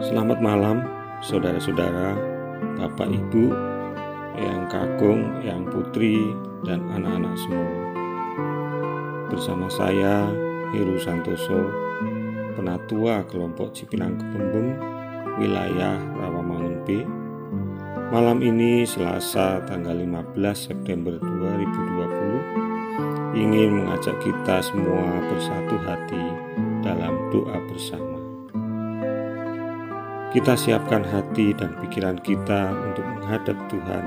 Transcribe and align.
Selamat 0.00 0.40
malam, 0.40 0.80
saudara-saudara, 1.20 2.16
Bapak 2.80 3.04
Ibu, 3.04 3.52
Yang 4.32 4.62
Kakung, 4.72 5.44
Yang 5.44 5.68
Putri, 5.68 6.16
dan 6.64 6.88
anak-anak 6.88 7.36
semua. 7.36 7.68
Bersama 9.28 9.68
saya, 9.68 10.32
Heru 10.72 10.96
Santoso, 10.96 11.68
Penatua 12.56 13.28
Kelompok 13.28 13.76
Cipinang 13.76 14.16
Kebembem, 14.16 14.80
wilayah 15.36 16.00
Rawamangun 16.16 16.80
B. 16.88 17.04
Malam 18.08 18.40
ini 18.40 18.88
Selasa 18.88 19.60
tanggal 19.68 20.00
15 20.00 20.32
September 20.56 21.20
2020 21.20 23.36
ingin 23.36 23.84
mengajak 23.84 24.16
kita 24.24 24.64
semua 24.64 25.20
bersatu 25.28 25.76
hati 25.84 26.24
dalam 26.80 27.20
doa 27.28 27.60
bersama. 27.68 28.19
Kita 30.30 30.54
siapkan 30.54 31.02
hati 31.02 31.50
dan 31.50 31.74
pikiran 31.82 32.14
kita 32.22 32.70
untuk 32.70 33.02
menghadap 33.02 33.58
Tuhan 33.66 34.04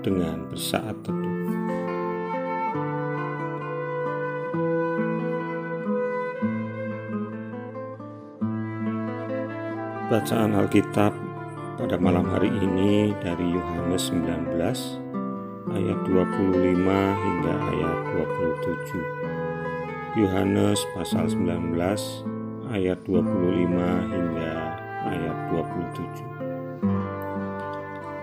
dengan 0.00 0.40
bersaat 0.48 0.96
teduh. 1.04 1.36
Bacaan 10.08 10.56
Alkitab 10.56 11.12
pada 11.76 12.00
malam 12.00 12.24
hari 12.24 12.48
ini 12.48 13.12
dari 13.20 13.44
Yohanes 13.44 14.08
19 14.16 14.48
ayat 15.76 15.98
25 16.08 16.88
hingga 17.20 17.54
ayat 17.68 17.98
27. 18.16 20.24
Yohanes 20.24 20.80
pasal 20.96 21.28
19 21.28 21.76
ayat 22.72 22.96
25 23.04 24.08
hingga 24.08 24.63
ayat 25.08 25.36
27. 25.52 26.24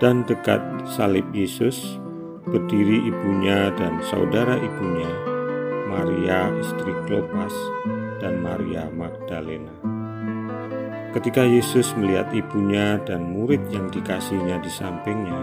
Dan 0.02 0.26
dekat 0.26 0.58
salib 0.86 1.24
Yesus 1.30 2.02
berdiri 2.42 3.06
ibunya 3.06 3.70
dan 3.78 4.02
saudara 4.02 4.58
ibunya, 4.58 5.10
Maria 5.86 6.50
istri 6.58 6.90
Klopas 7.06 7.54
dan 8.18 8.42
Maria 8.42 8.90
Magdalena. 8.90 9.70
Ketika 11.12 11.44
Yesus 11.44 11.92
melihat 11.94 12.32
ibunya 12.32 12.96
dan 13.04 13.36
murid 13.36 13.60
yang 13.68 13.92
dikasihnya 13.92 14.64
di 14.64 14.70
sampingnya, 14.72 15.42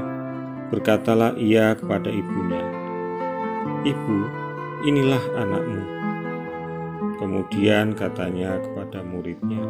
berkatalah 0.74 1.38
ia 1.38 1.78
kepada 1.78 2.10
ibunya, 2.10 2.64
"Ibu, 3.86 4.18
inilah 4.90 5.24
anakmu." 5.38 5.84
Kemudian 7.22 7.94
katanya 7.94 8.58
kepada 8.58 9.06
muridnya, 9.06 9.62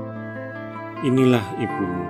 "Inilah 1.04 1.46
ibumu." 1.60 2.06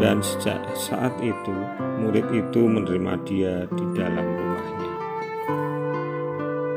Dan 0.00 0.24
sejak 0.24 0.62
saat 0.74 1.12
itu, 1.20 1.54
murid 2.00 2.26
itu 2.32 2.62
menerima 2.64 3.12
dia 3.28 3.54
di 3.70 3.84
dalam 3.94 4.24
rumahnya. 4.24 4.92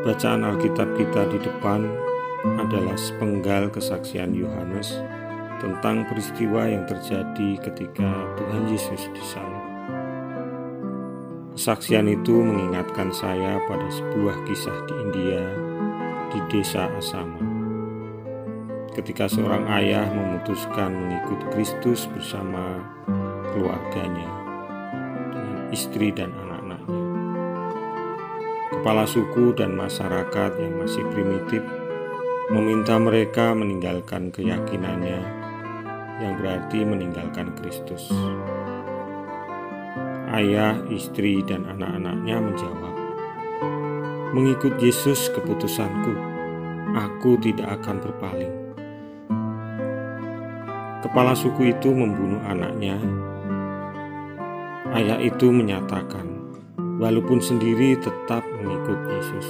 Bacaan 0.05 0.45
Alkitab 0.45 0.93
kita 0.99 1.25
di 1.33 1.41
depan 1.41 1.89
adalah 2.61 2.93
sepenggal 2.93 3.73
kesaksian 3.73 4.37
Yohanes 4.37 5.01
tentang 5.57 6.05
peristiwa 6.05 6.69
yang 6.69 6.85
terjadi 6.85 7.57
ketika 7.57 8.09
Tuhan 8.37 8.69
Yesus 8.69 9.09
disalib. 9.17 9.65
Kesaksian 11.55 12.11
itu 12.11 12.35
mengingatkan 12.35 13.09
saya 13.15 13.57
pada 13.65 13.87
sebuah 13.87 14.43
kisah 14.45 14.77
di 14.85 14.93
India 15.07 15.41
di 16.35 16.39
desa 16.51 16.91
Asama. 16.99 17.54
Ketika 18.95 19.27
seorang 19.27 19.67
ayah 19.75 20.07
memutuskan 20.07 20.95
mengikut 20.95 21.51
Kristus 21.51 22.07
bersama 22.15 22.79
keluarganya 23.51 24.31
dengan 25.35 25.67
istri 25.75 26.15
dan 26.15 26.31
anak-anaknya. 26.31 27.03
Kepala 28.71 29.03
suku 29.03 29.51
dan 29.51 29.75
masyarakat 29.75 30.51
yang 30.63 30.79
masih 30.79 31.03
primitif 31.11 31.59
meminta 32.55 32.95
mereka 32.95 33.51
meninggalkan 33.51 34.31
keyakinannya 34.31 35.19
yang 36.23 36.33
berarti 36.39 36.87
meninggalkan 36.87 37.51
Kristus. 37.59 38.07
Ayah, 40.31 40.79
istri, 40.87 41.43
dan 41.43 41.67
anak-anaknya 41.67 42.39
menjawab, 42.39 42.95
"Mengikut 44.31 44.79
Yesus 44.79 45.27
keputusanku, 45.35 46.15
aku 46.95 47.35
tidak 47.43 47.75
akan 47.83 47.99
berpaling." 47.99 48.64
Kepala 51.05 51.37
suku 51.37 51.69
itu 51.69 51.93
membunuh 51.93 52.41
anaknya. 52.49 52.97
Ayah 54.89 55.21
itu 55.21 55.53
menyatakan, 55.53 56.25
walaupun 56.97 57.37
sendiri 57.37 57.93
tetap 57.93 58.41
mengikut 58.57 58.97
Yesus. 59.13 59.45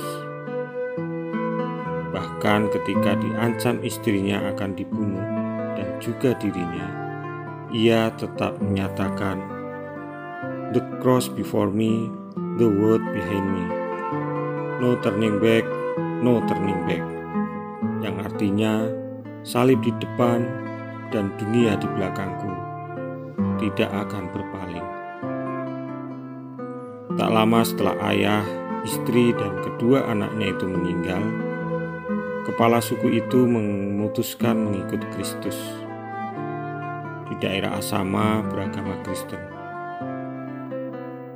Bahkan 2.12 2.76
ketika 2.76 3.16
diancam 3.24 3.80
istrinya 3.88 4.52
akan 4.52 4.76
dibunuh, 4.76 5.24
dan 5.80 5.96
juga 6.04 6.36
dirinya, 6.44 6.92
ia 7.72 8.12
tetap 8.20 8.60
menyatakan, 8.60 9.40
"The 10.76 10.84
cross 11.00 11.32
before 11.32 11.72
me, 11.72 12.12
the 12.60 12.68
world 12.68 13.08
behind 13.16 13.48
me, 13.48 13.66
no 14.84 15.00
turning 15.00 15.40
back, 15.40 15.64
no 16.20 16.44
turning 16.52 16.84
back." 16.84 17.04
Yang 18.04 18.16
artinya 18.28 18.74
salib 19.48 19.80
di 19.88 19.96
depan 20.04 20.65
dan 21.16 21.32
dunia 21.40 21.80
di 21.80 21.88
belakangku 21.88 22.52
tidak 23.56 23.88
akan 23.88 24.28
berpaling. 24.36 24.88
Tak 27.16 27.30
lama 27.32 27.64
setelah 27.64 27.96
ayah, 28.12 28.44
istri, 28.84 29.32
dan 29.32 29.64
kedua 29.64 30.12
anaknya 30.12 30.52
itu 30.52 30.68
meninggal, 30.68 31.24
kepala 32.44 32.84
suku 32.84 33.24
itu 33.24 33.48
memutuskan 33.48 34.68
mengikut 34.68 35.08
Kristus. 35.16 35.56
Di 37.32 37.40
daerah 37.40 37.80
Asama 37.80 38.44
beragama 38.44 39.00
Kristen. 39.08 39.40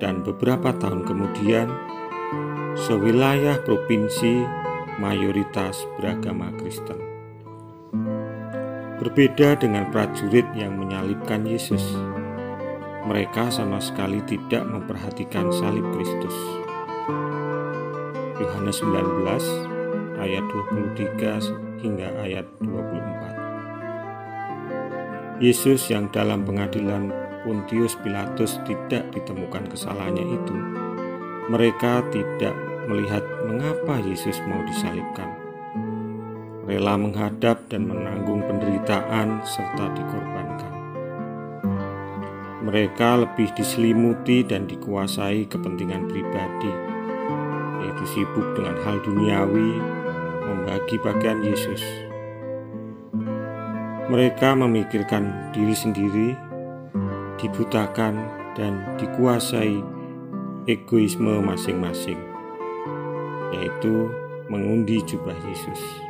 Dan 0.03 0.27
beberapa 0.27 0.75
tahun 0.75 1.07
kemudian, 1.07 1.71
sewilayah 2.75 3.63
provinsi 3.63 4.43
mayoritas 4.99 5.87
beragama 5.95 6.51
Kristen. 6.59 7.08
Berbeda 8.99 9.55
dengan 9.55 9.87
prajurit 9.95 10.43
yang 10.59 10.75
menyalibkan 10.75 11.47
Yesus, 11.47 11.79
mereka 13.07 13.47
sama 13.47 13.79
sekali 13.79 14.19
tidak 14.27 14.67
memperhatikan 14.67 15.47
salib 15.55 15.87
Kristus. 15.95 16.35
Yohanes 18.43 18.83
19 18.83 20.19
ayat 20.19 20.43
23 20.51 21.79
hingga 21.79 22.11
ayat 22.27 22.43
24. 22.59 25.39
Yesus 25.39 25.87
yang 25.87 26.11
dalam 26.11 26.43
pengadilan 26.43 27.15
Pontius 27.47 27.95
Pilatus 28.03 28.59
tidak 28.67 29.07
ditemukan 29.15 29.63
kesalahannya 29.71 30.27
itu, 30.27 30.55
mereka 31.47 32.03
tidak 32.11 32.51
melihat 32.91 33.23
mengapa 33.47 34.03
Yesus 34.03 34.43
mau 34.43 34.59
disalibkan. 34.67 35.38
Rela 36.69 37.01
menghadap 37.01 37.65
dan 37.73 37.89
menanggung 37.89 38.45
penderitaan 38.45 39.41
serta 39.41 39.89
dikorbankan. 39.97 40.73
Mereka 42.61 43.25
lebih 43.25 43.49
diselimuti 43.57 44.45
dan 44.45 44.69
dikuasai 44.69 45.49
kepentingan 45.49 46.05
pribadi, 46.05 46.69
yaitu 47.81 48.05
sibuk 48.13 48.53
dengan 48.53 48.77
hal 48.85 49.01
duniawi 49.01 49.81
membagi 50.45 51.01
bagian 51.01 51.41
Yesus. 51.41 51.81
Mereka 54.13 54.53
memikirkan 54.53 55.49
diri 55.49 55.73
sendiri, 55.73 56.37
dibutakan, 57.41 58.13
dan 58.53 58.93
dikuasai 59.01 59.81
egoisme 60.69 61.41
masing-masing, 61.41 62.21
yaitu 63.57 64.13
mengundi 64.53 65.01
jubah 65.09 65.33
Yesus. 65.49 66.08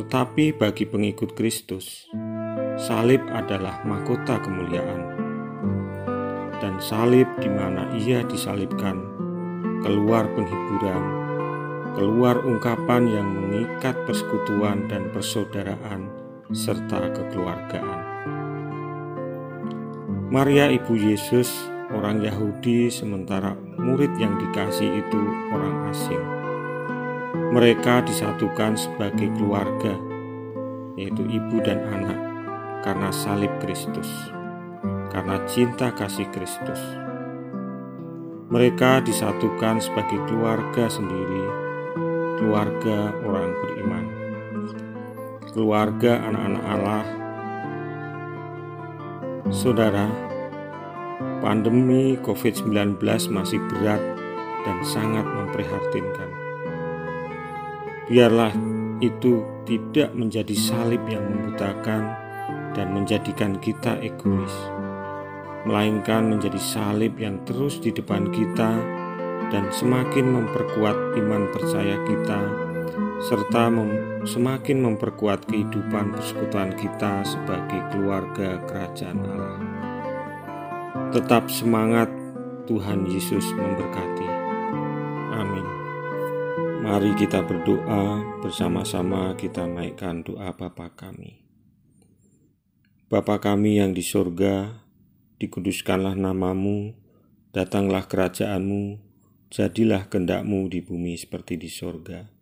Tetapi 0.00 0.56
bagi 0.56 0.88
pengikut 0.88 1.36
Kristus, 1.36 2.08
salib 2.80 3.20
adalah 3.28 3.84
mahkota 3.84 4.40
kemuliaan, 4.40 5.12
dan 6.56 6.80
salib 6.80 7.28
di 7.36 7.52
mana 7.52 7.84
ia 8.00 8.24
disalibkan 8.24 8.96
keluar 9.84 10.24
penghiburan 10.32 11.04
keluar 12.00 12.40
ungkapan 12.48 13.12
yang 13.12 13.28
mengikat 13.28 13.92
persekutuan 14.08 14.88
dan 14.88 15.12
persaudaraan 15.12 16.08
serta 16.48 17.12
kekeluargaan. 17.12 18.00
Maria 20.32 20.72
ibu 20.72 20.96
Yesus 20.96 21.68
orang 21.92 22.24
Yahudi 22.24 22.88
sementara 22.88 23.52
murid 23.76 24.16
yang 24.16 24.32
dikasih 24.40 25.04
itu 25.04 25.20
orang 25.52 25.92
asing. 25.92 26.39
Mereka 27.30 28.02
disatukan 28.10 28.74
sebagai 28.74 29.30
keluarga, 29.38 29.94
yaitu 30.98 31.22
ibu 31.30 31.62
dan 31.62 31.78
anak, 31.86 32.18
karena 32.82 33.14
salib 33.14 33.54
Kristus, 33.62 34.10
karena 35.14 35.38
cinta 35.46 35.94
kasih 35.94 36.26
Kristus. 36.34 36.82
Mereka 38.50 39.06
disatukan 39.06 39.78
sebagai 39.78 40.18
keluarga 40.26 40.90
sendiri, 40.90 41.46
keluarga 42.42 43.14
orang 43.22 43.54
beriman, 43.62 44.04
keluarga 45.54 46.18
anak-anak 46.26 46.64
Allah. 46.66 47.04
Saudara, 49.54 50.10
pandemi 51.38 52.18
COVID-19 52.26 52.98
masih 53.30 53.62
berat 53.70 54.02
dan 54.66 54.78
sangat 54.82 55.26
memprihatinkan. 55.26 56.29
Biarlah 58.10 58.50
itu 58.98 59.46
tidak 59.62 60.10
menjadi 60.18 60.50
salib 60.58 60.98
yang 61.06 61.22
membutakan 61.30 62.10
dan 62.74 62.90
menjadikan 62.90 63.54
kita 63.62 64.02
egois, 64.02 64.50
melainkan 65.62 66.26
menjadi 66.26 66.58
salib 66.58 67.14
yang 67.22 67.38
terus 67.46 67.78
di 67.78 67.94
depan 67.94 68.26
kita 68.34 68.74
dan 69.54 69.70
semakin 69.70 70.26
memperkuat 70.26 71.14
iman 71.22 71.54
percaya 71.54 72.02
kita, 72.02 72.40
serta 73.30 73.70
mem 73.70 73.90
semakin 74.26 74.90
memperkuat 74.90 75.46
kehidupan 75.46 76.10
persekutuan 76.10 76.74
kita 76.74 77.22
sebagai 77.22 77.94
keluarga 77.94 78.58
kerajaan 78.66 79.22
Allah. 79.22 79.58
Tetap 81.14 81.46
semangat, 81.46 82.10
Tuhan 82.66 83.06
Yesus 83.06 83.46
memberkati. 83.54 84.28
Amin. 85.30 85.79
Mari 86.80 87.12
kita 87.12 87.44
berdoa 87.44 88.24
bersama-sama 88.40 89.36
kita 89.36 89.68
naikkan 89.68 90.24
doa 90.24 90.56
Bapa 90.56 90.88
kami. 90.96 91.44
Bapa 93.12 93.36
kami 93.36 93.76
yang 93.76 93.92
di 93.92 94.00
sorga, 94.00 94.80
dikuduskanlah 95.36 96.16
namamu, 96.16 96.96
datanglah 97.52 98.08
kerajaanmu, 98.08 98.96
jadilah 99.52 100.08
kendakmu 100.08 100.72
di 100.72 100.80
bumi 100.80 101.20
seperti 101.20 101.60
di 101.60 101.68
sorga. 101.68 102.32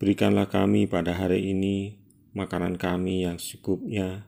Berikanlah 0.00 0.48
kami 0.48 0.88
pada 0.88 1.12
hari 1.12 1.52
ini 1.52 2.00
makanan 2.32 2.80
kami 2.80 3.28
yang 3.28 3.36
secukupnya, 3.36 4.24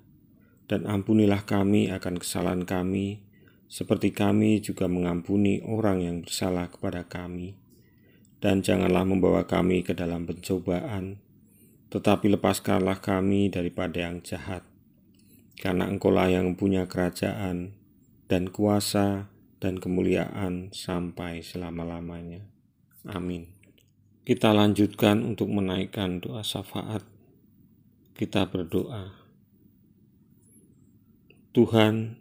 dan 0.69 0.85
ampunilah 0.85 1.49
kami 1.49 1.89
akan 1.89 2.21
kesalahan 2.21 2.69
kami, 2.69 3.25
seperti 3.65 4.12
kami 4.12 4.61
juga 4.61 4.93
mengampuni 4.93 5.65
orang 5.65 6.05
yang 6.05 6.17
bersalah 6.21 6.69
kepada 6.69 7.09
kami 7.09 7.65
dan 8.47 8.63
janganlah 8.63 9.03
membawa 9.03 9.43
kami 9.43 9.83
ke 9.83 9.91
dalam 9.91 10.23
pencobaan, 10.23 11.19
tetapi 11.91 12.31
lepaskanlah 12.31 13.03
kami 13.03 13.51
daripada 13.51 14.07
yang 14.07 14.23
jahat, 14.23 14.63
karena 15.59 15.91
Engkaulah 15.91 16.31
yang 16.31 16.55
punya 16.55 16.87
kerajaan 16.87 17.75
dan 18.31 18.55
kuasa 18.55 19.27
dan 19.59 19.83
kemuliaan 19.83 20.71
sampai 20.71 21.43
selama-lamanya. 21.43 22.47
Amin. 23.11 23.51
Kita 24.23 24.55
lanjutkan 24.55 25.27
untuk 25.27 25.51
menaikkan 25.51 26.23
doa 26.23 26.47
syafaat. 26.47 27.03
Kita 28.15 28.47
berdoa. 28.47 29.11
Tuhan, 31.51 32.15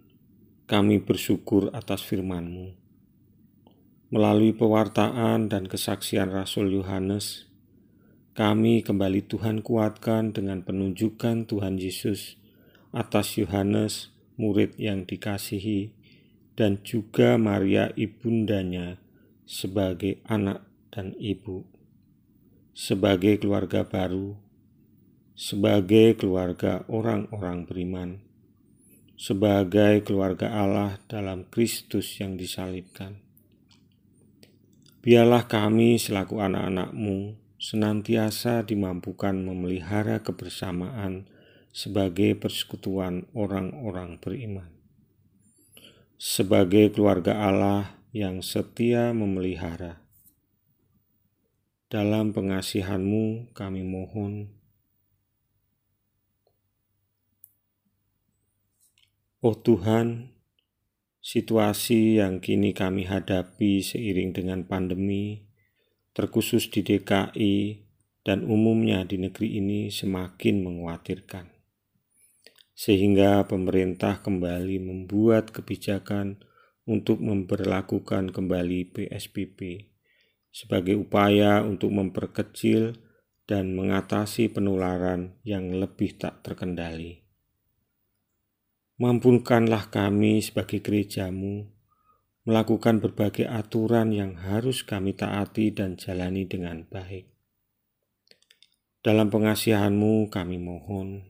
kami 0.66 1.06
bersyukur 1.06 1.69
atas 1.69 2.01
firman-Mu 2.01 2.84
Melalui 4.15 4.56
pewartaan 4.56 5.51
dan 5.51 5.67
kesaksian 5.67 6.31
Rasul 6.31 6.71
Yohanes, 6.71 7.51
kami 8.31 8.79
kembali 8.79 9.27
Tuhan 9.27 9.59
kuatkan 9.59 10.31
dengan 10.31 10.63
penunjukan 10.63 11.44
Tuhan 11.44 11.75
Yesus 11.75 12.39
atas 12.95 13.35
Yohanes, 13.35 14.15
murid 14.39 14.79
yang 14.79 15.03
dikasihi, 15.03 15.91
dan 16.56 16.79
juga 16.88 17.35
Maria 17.35 17.91
ibundanya 18.00 19.03
sebagai 19.44 20.23
anak 20.31 20.63
dan 20.95 21.12
ibu, 21.19 21.67
sebagai 22.71 23.44
keluarga 23.44 23.83
baru, 23.83 24.39
sebagai 25.35 26.15
keluarga 26.15 26.88
orang-orang 26.88 27.67
beriman, 27.67 28.23
sebagai 29.19 30.07
keluarga 30.07 30.56
Allah 30.56 31.03
dalam 31.12 31.44
Kristus 31.51 32.15
yang 32.23 32.39
disalibkan. 32.39 33.25
Biarlah 35.05 35.45
kami 35.45 36.01
selaku 36.01 36.41
anak-anakmu 36.41 37.37
senantiasa 37.61 38.65
dimampukan 38.65 39.37
memelihara 39.37 40.25
kebersamaan 40.25 41.29
sebagai 41.69 42.33
persekutuan 42.33 43.29
orang-orang 43.37 44.17
beriman. 44.17 44.73
Sebagai 46.17 46.89
keluarga 46.89 47.37
Allah 47.37 48.01
yang 48.17 48.41
setia 48.41 49.13
memelihara. 49.13 50.01
Dalam 51.85 52.33
pengasihanmu 52.33 53.53
kami 53.53 53.85
mohon, 53.85 54.57
Oh 59.45 59.53
Tuhan, 59.53 60.33
Situasi 61.25 62.22
yang 62.22 62.38
kini 62.38 62.69
kami 62.77 63.10
hadapi 63.10 63.81
seiring 63.81 64.30
dengan 64.30 64.62
pandemi, 64.62 65.42
terkhusus 66.13 66.69
di 66.69 66.86
DKI 66.86 67.81
dan 68.22 68.45
umumnya 68.45 69.01
di 69.10 69.18
negeri 69.18 69.57
ini 69.57 69.89
semakin 69.89 70.62
mengkhawatirkan. 70.62 71.50
Sehingga 72.77 73.42
pemerintah 73.50 74.22
kembali 74.22 74.77
membuat 74.77 75.50
kebijakan 75.50 76.45
untuk 76.86 77.18
memperlakukan 77.25 78.30
kembali 78.30 78.94
PSBB 78.94 79.89
sebagai 80.54 80.94
upaya 80.94 81.66
untuk 81.66 81.89
memperkecil 81.89 83.01
dan 83.50 83.74
mengatasi 83.74 84.54
penularan 84.54 85.42
yang 85.42 85.74
lebih 85.74 86.22
tak 86.22 86.45
terkendali. 86.45 87.25
Mampunkanlah 88.95 89.92
kami 89.92 90.39
sebagai 90.39 90.80
gerejamu 90.80 91.68
melakukan 92.47 93.03
berbagai 93.03 93.44
aturan 93.44 94.15
yang 94.15 94.39
harus 94.39 94.88
kami 94.88 95.12
taati 95.12 95.75
dan 95.75 96.00
jalani 96.00 96.47
dengan 96.47 96.88
baik. 96.88 97.27
Dalam 99.03 99.27
pengasihanmu 99.27 100.31
kami 100.31 100.57
mohon. 100.62 101.27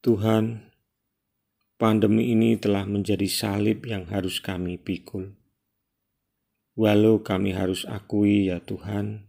Tuhan, 0.00 0.70
pandemi 1.74 2.30
ini 2.30 2.54
telah 2.54 2.86
menjadi 2.86 3.26
salib 3.26 3.82
yang 3.82 4.06
harus 4.14 4.38
kami 4.38 4.78
pikul. 4.78 5.34
Walau 6.78 7.26
kami 7.26 7.50
harus 7.50 7.82
akui 7.82 8.46
ya 8.46 8.62
Tuhan, 8.62 9.26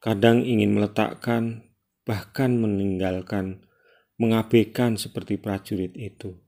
kadang 0.00 0.42
ingin 0.42 0.74
meletakkan 0.74 1.71
bahkan 2.02 2.58
meninggalkan, 2.58 3.66
mengabaikan 4.18 4.98
seperti 4.98 5.38
prajurit 5.38 5.94
itu. 5.94 6.38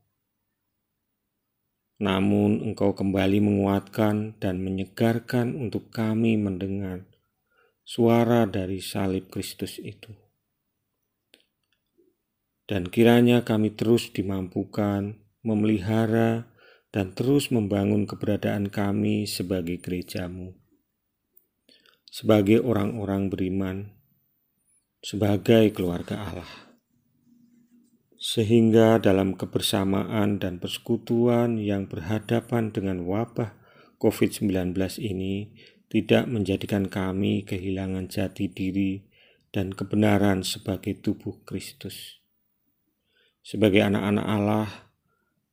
Namun 2.03 2.61
engkau 2.61 2.93
kembali 2.93 3.39
menguatkan 3.39 4.35
dan 4.43 4.59
menyegarkan 4.61 5.55
untuk 5.55 5.95
kami 5.95 6.35
mendengar 6.35 7.07
suara 7.87 8.51
dari 8.51 8.83
salib 8.83 9.31
Kristus 9.31 9.79
itu. 9.79 10.11
Dan 12.65 12.89
kiranya 12.89 13.45
kami 13.45 13.77
terus 13.77 14.09
dimampukan 14.11 15.21
memelihara 15.45 16.49
dan 16.89 17.13
terus 17.13 17.53
membangun 17.53 18.09
keberadaan 18.09 18.73
kami 18.73 19.29
sebagai 19.29 19.79
gerejamu. 19.79 20.57
Sebagai 22.09 22.65
orang-orang 22.65 23.29
beriman, 23.29 23.93
sebagai 25.05 25.69
keluarga 25.77 26.17
Allah. 26.17 26.53
Sehingga 28.17 28.97
dalam 28.97 29.37
kebersamaan 29.37 30.41
dan 30.41 30.57
persekutuan 30.57 31.61
yang 31.61 31.85
berhadapan 31.85 32.73
dengan 32.73 33.05
wabah 33.05 33.53
COVID-19 34.01 34.73
ini 35.05 35.53
tidak 35.93 36.25
menjadikan 36.25 36.89
kami 36.89 37.45
kehilangan 37.45 38.09
jati 38.09 38.49
diri 38.49 39.05
dan 39.53 39.77
kebenaran 39.77 40.41
sebagai 40.41 40.97
tubuh 41.05 41.45
Kristus. 41.45 42.25
Sebagai 43.45 43.85
anak-anak 43.85 44.25
Allah, 44.25 44.69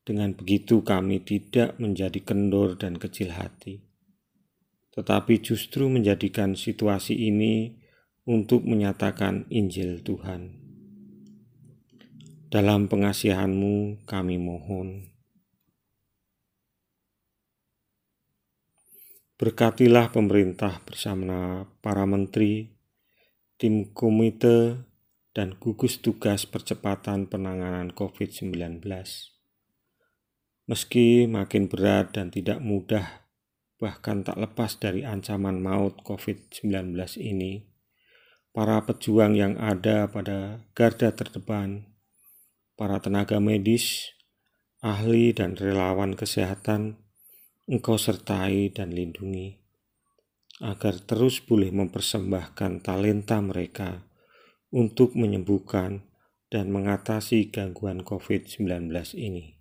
dengan 0.07 0.31
begitu 0.31 0.79
kami 0.79 1.27
tidak 1.27 1.75
menjadi 1.75 2.23
kendor 2.23 2.79
dan 2.79 2.95
kecil 2.95 3.35
hati, 3.35 3.83
tetapi 4.95 5.43
justru 5.43 5.91
menjadikan 5.91 6.55
situasi 6.55 7.19
ini 7.19 7.80
untuk 8.29 8.61
menyatakan 8.69 9.49
Injil 9.49 10.05
Tuhan. 10.05 10.61
Dalam 12.51 12.85
pengasihanmu 12.85 14.05
kami 14.05 14.35
mohon. 14.37 15.09
Berkatilah 19.41 20.13
pemerintah 20.13 20.85
bersama 20.85 21.65
para 21.81 22.05
menteri, 22.05 22.69
tim 23.57 23.89
komite, 23.89 24.85
dan 25.33 25.57
gugus 25.57 25.97
tugas 25.97 26.45
percepatan 26.45 27.25
penanganan 27.25 27.89
COVID-19. 27.89 28.83
Meski 30.69 31.25
makin 31.25 31.71
berat 31.71 32.13
dan 32.13 32.29
tidak 32.29 32.61
mudah, 32.61 33.25
bahkan 33.81 34.21
tak 34.21 34.37
lepas 34.37 34.77
dari 34.77 35.01
ancaman 35.01 35.57
maut 35.57 35.97
COVID-19 36.05 36.93
ini, 37.17 37.70
para 38.51 38.83
pejuang 38.83 39.35
yang 39.35 39.55
ada 39.55 40.11
pada 40.11 40.67
garda 40.75 41.15
terdepan, 41.15 41.87
para 42.75 42.99
tenaga 42.99 43.39
medis, 43.39 44.11
ahli, 44.83 45.31
dan 45.31 45.55
relawan 45.55 46.19
kesehatan 46.19 46.99
Engkau 47.71 47.95
sertai 47.95 48.67
dan 48.75 48.91
lindungi, 48.91 49.55
agar 50.59 50.99
terus 51.07 51.39
boleh 51.39 51.71
mempersembahkan 51.71 52.83
talenta 52.83 53.39
mereka 53.39 54.03
untuk 54.75 55.15
menyembuhkan 55.15 56.03
dan 56.51 56.67
mengatasi 56.67 57.47
gangguan 57.47 58.03
COVID-19 58.03 58.91
ini. 59.15 59.55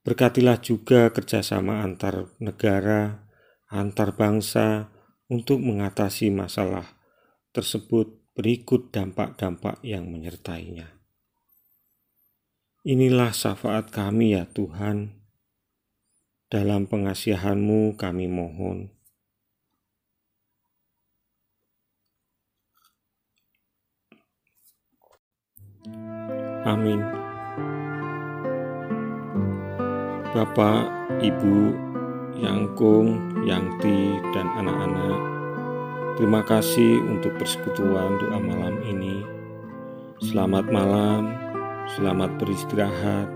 Berkatilah 0.00 0.64
juga 0.64 1.12
kerjasama 1.12 1.84
antar 1.84 2.32
negara, 2.40 3.28
antar 3.68 4.16
bangsa 4.16 4.88
untuk 5.28 5.60
mengatasi 5.60 6.32
masalah 6.32 6.97
tersebut 7.58 8.14
berikut 8.38 8.94
dampak-dampak 8.94 9.82
yang 9.82 10.06
menyertainya. 10.06 10.94
Inilah 12.86 13.34
syafaat 13.34 13.90
kami 13.90 14.38
ya 14.38 14.46
Tuhan, 14.46 15.18
dalam 16.46 16.86
pengasihanmu 16.86 17.98
kami 17.98 18.30
mohon. 18.30 18.94
Amin. 26.62 27.02
Bapak, 30.30 30.86
Ibu, 31.18 31.74
Yangkung, 32.38 33.34
Yangti, 33.42 34.22
dan 34.30 34.46
anak-anak, 34.54 35.37
terima 36.18 36.42
kasih 36.42 36.98
untuk 37.06 37.30
persekutuan 37.38 38.18
doa 38.18 38.42
malam 38.42 38.82
ini. 38.82 39.22
Selamat 40.18 40.66
malam, 40.66 41.30
selamat 41.94 42.42
beristirahat. 42.42 43.30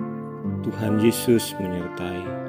Tuhan 0.66 0.98
Yesus 0.98 1.54
menyertai. 1.62 2.41